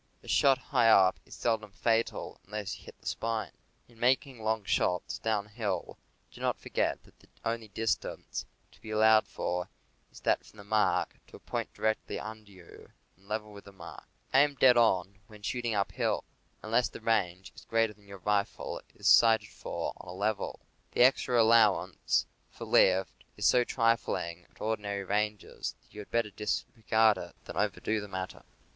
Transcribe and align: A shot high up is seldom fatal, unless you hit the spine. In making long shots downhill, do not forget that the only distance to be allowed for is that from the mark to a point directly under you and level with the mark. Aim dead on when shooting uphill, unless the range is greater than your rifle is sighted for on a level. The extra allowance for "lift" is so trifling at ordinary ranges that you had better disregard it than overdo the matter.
A 0.23 0.27
shot 0.27 0.57
high 0.57 0.89
up 0.89 1.19
is 1.27 1.35
seldom 1.35 1.69
fatal, 1.71 2.39
unless 2.47 2.75
you 2.79 2.85
hit 2.85 2.97
the 2.99 3.05
spine. 3.05 3.51
In 3.87 3.99
making 3.99 4.41
long 4.41 4.63
shots 4.63 5.19
downhill, 5.19 5.95
do 6.31 6.41
not 6.41 6.57
forget 6.57 7.03
that 7.03 7.19
the 7.19 7.27
only 7.45 7.67
distance 7.67 8.47
to 8.71 8.81
be 8.81 8.89
allowed 8.89 9.27
for 9.27 9.69
is 10.11 10.19
that 10.21 10.43
from 10.43 10.57
the 10.57 10.63
mark 10.63 11.19
to 11.27 11.35
a 11.35 11.39
point 11.39 11.71
directly 11.75 12.17
under 12.19 12.49
you 12.51 12.91
and 13.15 13.27
level 13.27 13.53
with 13.53 13.65
the 13.65 13.71
mark. 13.71 14.05
Aim 14.33 14.55
dead 14.55 14.75
on 14.75 15.19
when 15.27 15.43
shooting 15.43 15.75
uphill, 15.75 16.23
unless 16.63 16.89
the 16.89 16.99
range 16.99 17.51
is 17.55 17.65
greater 17.65 17.93
than 17.93 18.07
your 18.07 18.17
rifle 18.17 18.81
is 18.95 19.05
sighted 19.07 19.49
for 19.49 19.93
on 19.97 20.09
a 20.09 20.17
level. 20.17 20.59
The 20.93 21.03
extra 21.03 21.39
allowance 21.39 22.25
for 22.49 22.65
"lift" 22.65 23.23
is 23.37 23.45
so 23.45 23.63
trifling 23.63 24.45
at 24.49 24.59
ordinary 24.61 25.03
ranges 25.03 25.75
that 25.83 25.93
you 25.93 26.01
had 26.01 26.09
better 26.09 26.31
disregard 26.31 27.19
it 27.19 27.35
than 27.45 27.55
overdo 27.55 28.01
the 28.01 28.07
matter. 28.07 28.41